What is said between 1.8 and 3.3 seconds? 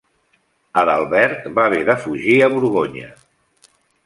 de fugir a Borgonya.